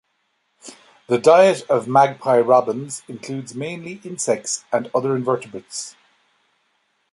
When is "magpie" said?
1.87-2.39